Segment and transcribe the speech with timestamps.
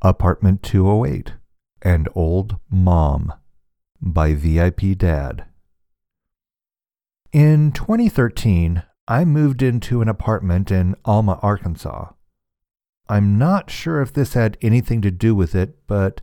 [0.00, 1.32] Apartment 208
[1.82, 3.32] and Old Mom
[4.00, 5.46] by VIP Dad.
[7.32, 12.12] In 2013, I moved into an apartment in Alma, Arkansas.
[13.08, 16.20] I'm not sure if this had anything to do with it, but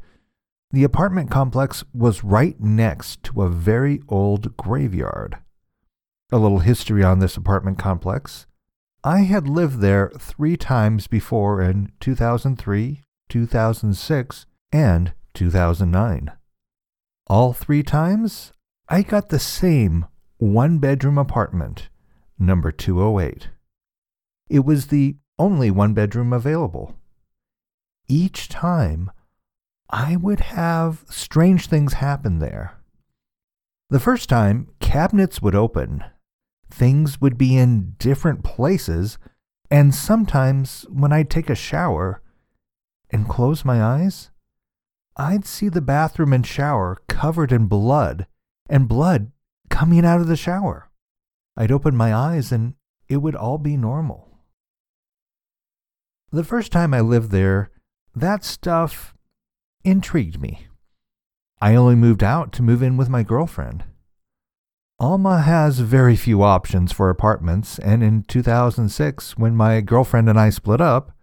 [0.71, 5.37] the apartment complex was right next to a very old graveyard.
[6.31, 8.45] A little history on this apartment complex.
[9.03, 16.31] I had lived there three times before in 2003, 2006, and 2009.
[17.27, 18.51] All three times,
[18.87, 20.05] I got the same
[20.37, 21.89] one bedroom apartment,
[22.37, 23.49] number 208.
[24.49, 26.95] It was the only one bedroom available.
[28.07, 29.11] Each time,
[29.89, 32.77] I would have strange things happen there.
[33.89, 36.03] The first time, cabinets would open,
[36.69, 39.17] things would be in different places,
[39.71, 42.21] and sometimes when I'd take a shower
[43.15, 44.29] and close my eyes,
[45.15, 48.27] I'd see the bathroom and shower covered in blood
[48.69, 49.31] and blood
[49.69, 50.89] coming out of the shower.
[51.55, 52.73] I'd open my eyes and
[53.07, 54.37] it would all be normal.
[56.31, 57.71] The first time I lived there,
[58.13, 59.15] that stuff
[59.85, 60.67] intrigued me.
[61.61, 63.85] I only moved out to move in with my girlfriend.
[64.99, 70.49] Alma has very few options for apartments, and in 2006, when my girlfriend and I
[70.49, 71.13] split up,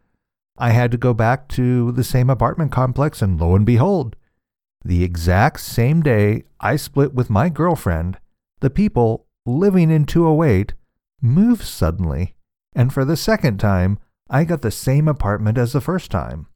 [0.58, 4.17] I had to go back to the same apartment complex, and lo and behold,
[4.84, 8.19] the exact same day I split with my girlfriend,
[8.61, 10.75] the people living in 208
[11.20, 12.34] moved suddenly,
[12.75, 16.47] and for the second time, I got the same apartment as the first time.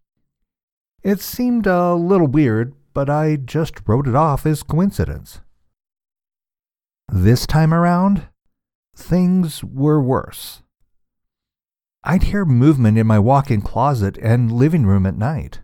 [1.02, 5.40] It seemed a little weird, but I just wrote it off as coincidence.
[7.08, 8.28] This time around,
[8.96, 10.62] things were worse.
[12.08, 15.60] I'd hear movement in my walk in closet and living room at night.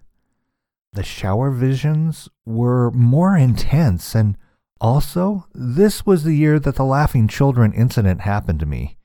[0.92, 4.36] The shower visions were more intense, and
[4.80, 8.98] also, this was the year that the Laughing Children incident happened to me.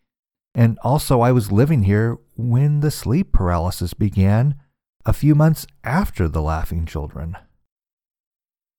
[0.56, 4.56] And also, I was living here when the sleep paralysis began
[5.06, 7.38] a few months after the Laughing Children.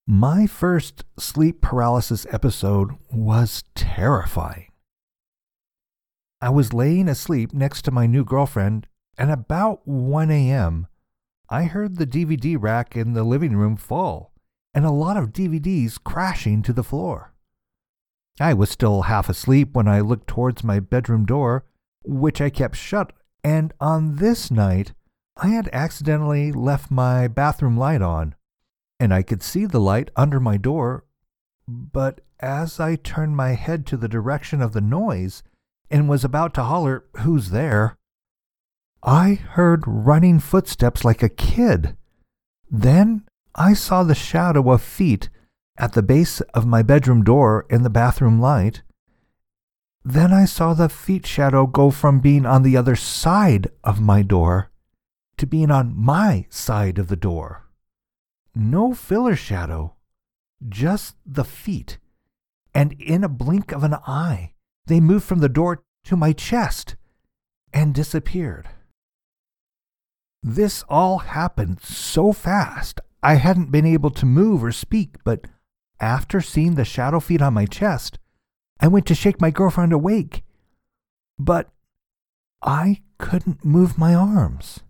[0.04, 4.67] My first sleep paralysis episode was terrifying.
[6.40, 10.86] I was laying asleep next to my new girlfriend, and about 1 a.m.,
[11.50, 14.32] I heard the DVD rack in the living room fall
[14.74, 17.34] and a lot of DVDs crashing to the floor.
[18.38, 21.64] I was still half asleep when I looked towards my bedroom door,
[22.04, 23.12] which I kept shut,
[23.42, 24.92] and on this night,
[25.36, 28.34] I had accidentally left my bathroom light on
[29.00, 31.04] and I could see the light under my door,
[31.66, 35.42] but as I turned my head to the direction of the noise
[35.90, 37.98] and was about to holler, Who's there?
[39.02, 41.96] I heard running footsteps like a kid.
[42.70, 45.30] Then I saw the shadow of feet
[45.78, 48.82] at the base of my bedroom door in the bathroom light.
[50.04, 54.22] Then I saw the feet shadow go from being on the other side of my
[54.22, 54.70] door
[55.36, 57.68] to being on my side of the door.
[58.54, 59.94] No filler shadow,
[60.68, 61.98] just the feet.
[62.74, 64.54] And in a blink of an eye,
[64.88, 66.96] they moved from the door to my chest
[67.72, 68.68] and disappeared.
[70.42, 75.44] This all happened so fast, I hadn't been able to move or speak, but
[76.00, 78.18] after seeing the shadow feet on my chest,
[78.80, 80.44] I went to shake my girlfriend awake.
[81.38, 81.70] But
[82.62, 84.80] I couldn't move my arms.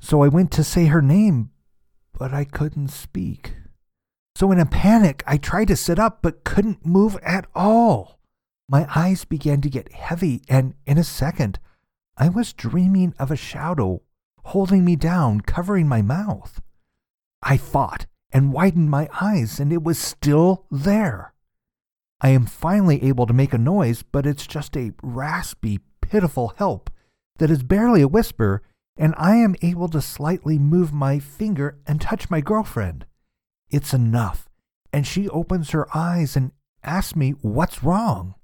[0.00, 1.50] So I went to say her name,
[2.12, 3.54] but I couldn't speak.
[4.34, 8.18] So, in a panic, I tried to sit up but couldn't move at all.
[8.72, 11.58] My eyes began to get heavy, and in a second,
[12.16, 14.00] I was dreaming of a shadow
[14.44, 16.62] holding me down, covering my mouth.
[17.42, 21.34] I fought and widened my eyes, and it was still there.
[22.22, 26.88] I am finally able to make a noise, but it's just a raspy, pitiful help
[27.40, 28.62] that is barely a whisper
[28.96, 33.04] and I am able to slightly move my finger and touch my girlfriend.
[33.70, 34.48] It's enough,
[34.94, 36.52] and she opens her eyes and
[36.82, 38.34] asks me what's wrong.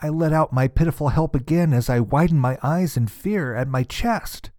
[0.00, 3.68] I let out my pitiful help again as I widen my eyes in fear at
[3.68, 4.50] my chest.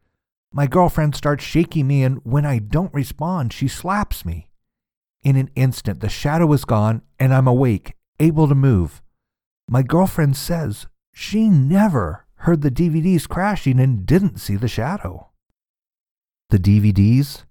[0.52, 4.50] My girlfriend starts shaking me, and when I don't respond, she slaps me.
[5.24, 9.02] In an instant, the shadow is gone, and I'm awake, able to move.
[9.68, 15.30] My girlfriend says she never heard the DVDs crashing and didn't see the shadow.
[16.50, 17.44] The DVDs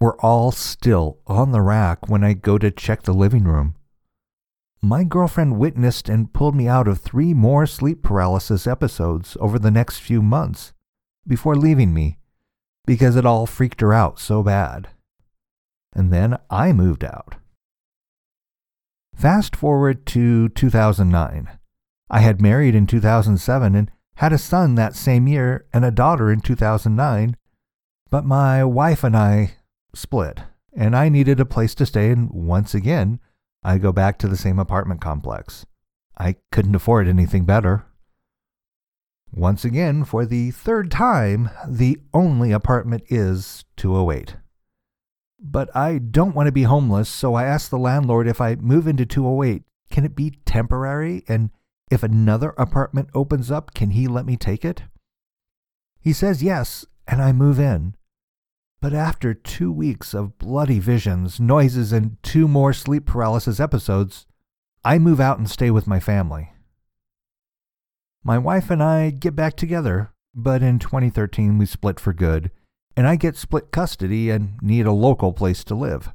[0.00, 3.74] were all still on the rack when I go to check the living room.
[4.84, 9.70] My girlfriend witnessed and pulled me out of three more sleep paralysis episodes over the
[9.70, 10.74] next few months
[11.26, 12.18] before leaving me,
[12.84, 14.88] because it all freaked her out so bad.
[15.94, 17.36] And then I moved out.
[19.14, 21.48] Fast forward to 2009.
[22.10, 26.30] I had married in 2007 and had a son that same year and a daughter
[26.30, 27.38] in 2009,
[28.10, 29.54] but my wife and I
[29.94, 30.40] split,
[30.76, 33.18] and I needed a place to stay, and once again,
[33.64, 35.64] I go back to the same apartment complex.
[36.18, 37.86] I couldn't afford anything better.
[39.32, 44.36] Once again, for the third time, the only apartment is 208.
[45.40, 48.86] But I don't want to be homeless, so I ask the landlord if I move
[48.86, 51.24] into 208, can it be temporary?
[51.26, 51.50] And
[51.90, 54.84] if another apartment opens up, can he let me take it?
[56.00, 57.96] He says yes, and I move in.
[58.84, 64.26] But after two weeks of bloody visions, noises, and two more sleep paralysis episodes,
[64.84, 66.52] I move out and stay with my family.
[68.22, 72.50] My wife and I get back together, but in 2013 we split for good,
[72.94, 76.12] and I get split custody and need a local place to live.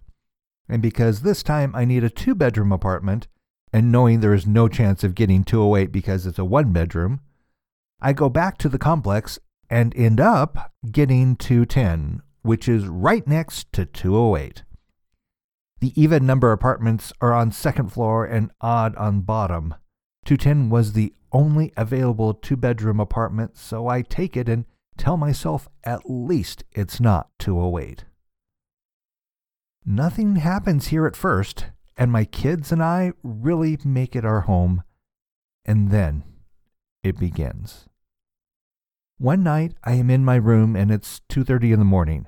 [0.69, 3.27] And because this time I need a two bedroom apartment,
[3.73, 7.21] and knowing there is no chance of getting 208 because it's a one bedroom,
[7.99, 9.39] I go back to the complex
[9.71, 14.63] and end up getting 210, which is right next to 208.
[15.81, 19.75] The even number apartments are on second floor and odd on bottom.
[20.25, 24.65] 210 was the only available two bedroom apartment, so I take it and
[24.97, 28.05] tell myself at least it's not 208.
[29.85, 34.83] Nothing happens here at first, and my kids and I really make it our home.
[35.65, 36.23] And then
[37.03, 37.88] it begins.
[39.19, 42.27] One night I am in my room and it's 2:30 in the morning.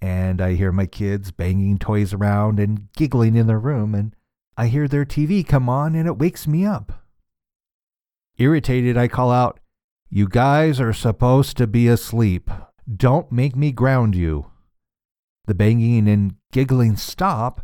[0.00, 4.16] And I hear my kids banging toys around and giggling in their room and
[4.56, 7.04] I hear their TV come on and it wakes me up.
[8.38, 9.60] Irritated, I call out,
[10.08, 12.50] You guys are supposed to be asleep.
[12.90, 14.46] Don't make me ground you.
[15.44, 17.60] The banging and giggling stop,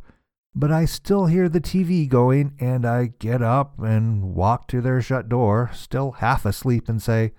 [0.54, 5.00] but I still hear the TV going, and I get up and walk to their
[5.00, 7.32] shut door, still half asleep, and say,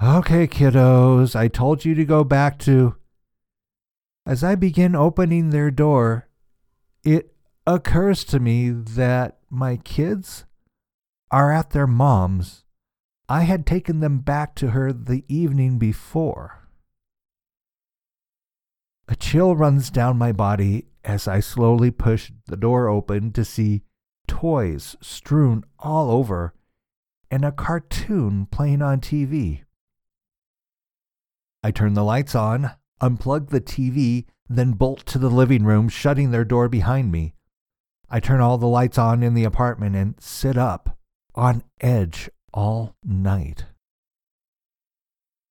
[0.00, 2.94] Okay, kiddos, I told you to go back to.
[4.24, 6.28] As I begin opening their door,
[7.02, 7.34] it
[7.66, 10.44] occurs to me that my kids
[11.32, 12.64] are at their mom's.
[13.28, 16.68] I had taken them back to her the evening before.
[19.08, 23.82] A chill runs down my body as I slowly push the door open to see
[24.28, 26.54] toys strewn all over
[27.32, 29.62] and a cartoon playing on TV.
[31.62, 32.70] I turn the lights on,
[33.00, 37.34] unplug the TV, then bolt to the living room, shutting their door behind me.
[38.08, 40.98] I turn all the lights on in the apartment and sit up
[41.34, 43.66] on edge all night.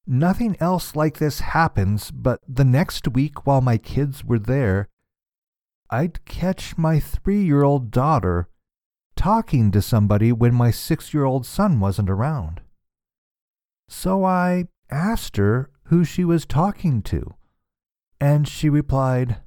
[0.08, 4.88] Nothing else like this happens, but the next week while my kids were there,
[5.90, 8.48] I'd catch my three year old daughter
[9.16, 12.62] talking to somebody when my six year old son wasn't around.
[13.90, 17.36] So I asked her who she was talking to,
[18.20, 19.38] and she replied,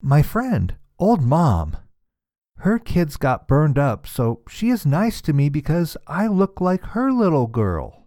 [0.00, 1.76] My friend, old mom.
[2.58, 6.82] Her kids got burned up, so she is nice to me because I look like
[6.86, 8.06] her little girl.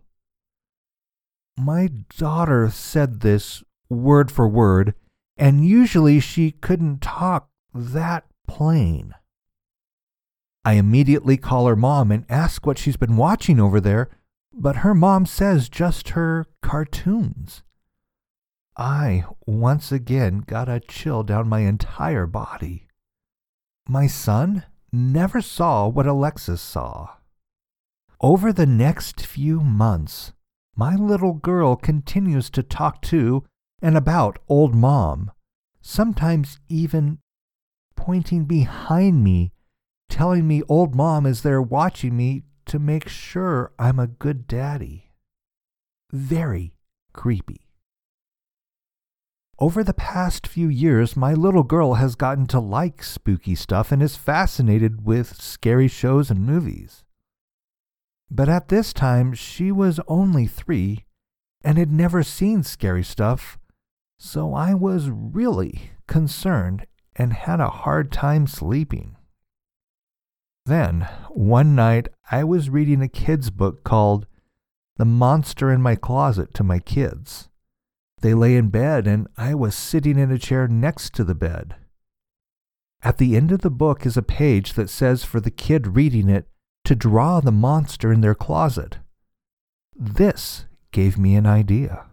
[1.58, 4.96] My daughter said this word for word,
[5.38, 9.14] and usually she couldn't talk that plain.
[10.66, 14.10] I immediately call her mom and ask what she's been watching over there,
[14.60, 17.62] but her mom says just her cartoons.
[18.76, 22.88] I once again got a chill down my entire body.
[23.88, 27.10] My son never saw what Alexis saw.
[28.20, 30.34] Over the next few months,
[30.76, 33.44] my little girl continues to talk to
[33.82, 35.32] and about old mom,
[35.82, 37.20] sometimes even
[37.96, 39.52] pointing behind me,
[40.10, 45.12] telling me old mom is there watching me to make sure I'm a good daddy.
[46.12, 46.74] Very
[47.14, 47.62] creepy.
[49.60, 54.04] Over the past few years, my little girl has gotten to like spooky stuff and
[54.04, 57.04] is fascinated with scary shows and movies.
[58.30, 61.06] But at this time, she was only three
[61.64, 63.58] and had never seen scary stuff,
[64.20, 69.17] so I was really concerned and had a hard time sleeping.
[70.68, 74.28] Then, one night, I was reading a kid's book called
[74.98, 77.48] The Monster in My Closet to my kids.
[78.20, 81.76] They lay in bed, and I was sitting in a chair next to the bed.
[83.02, 86.28] At the end of the book is a page that says for the kid reading
[86.28, 86.50] it
[86.84, 88.98] to draw the monster in their closet.
[89.96, 92.08] This gave me an idea.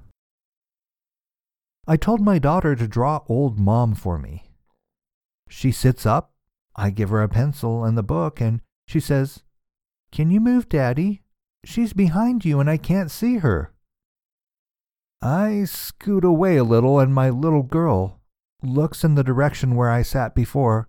[1.88, 4.44] I told my daughter to draw old mom for me.
[5.48, 6.33] She sits up,
[6.76, 9.42] I give her a pencil and the book, and she says,
[10.10, 11.22] Can you move, Daddy?
[11.64, 13.72] She's behind you and I can't see her.
[15.22, 18.20] I scoot away a little, and my little girl
[18.62, 20.88] looks in the direction where I sat before,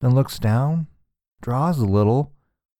[0.00, 0.86] then looks down,
[1.42, 2.32] draws a little,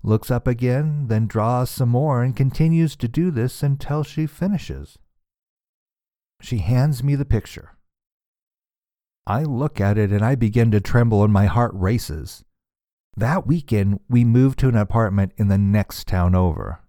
[0.03, 4.99] looks up again, then draws some more, and continues to do this until she finishes.
[6.41, 7.74] She hands me the picture.
[9.27, 12.45] I look at it and I begin to tremble and my heart races.
[13.17, 16.81] That weekend, we moved to an apartment in the next town over.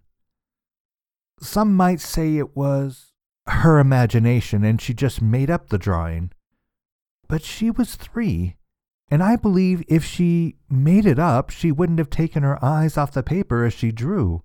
[1.40, 3.14] Some might say it was
[3.48, 6.32] her imagination and she just made up the drawing.
[7.28, 8.56] But she was three,
[9.10, 13.12] and I believe if she made it up, she wouldn't have taken her eyes off
[13.12, 14.44] the paper as she drew.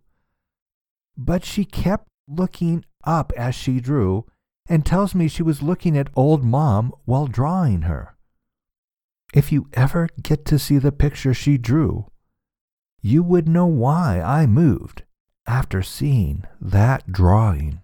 [1.17, 4.27] But she kept looking up as she drew,
[4.71, 8.17] and tells me she was looking at old mom while drawing her.
[9.35, 12.07] If you ever get to see the picture she drew,
[13.03, 15.03] you would know why I moved
[15.45, 17.81] after seeing that drawing.